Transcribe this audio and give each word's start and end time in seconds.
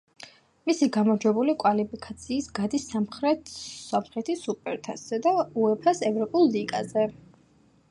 მისი 0.69 0.85
გამარჯვებული 0.95 1.53
კვალიფიკაციას 1.63 2.47
გადის 2.61 2.87
სომხეთის 2.95 4.41
სუპერთასზე 4.47 5.23
და 5.29 5.37
უეფა-ს 5.67 6.05
ევროპა 6.11 6.45
ლიგაზე. 6.57 7.09